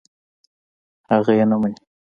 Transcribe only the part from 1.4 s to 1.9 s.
نه مني.